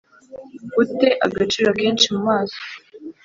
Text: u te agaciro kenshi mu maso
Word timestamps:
u 0.81 0.83
te 0.97 1.09
agaciro 1.25 1.69
kenshi 1.79 2.07
mu 2.13 2.21
maso 2.27 2.59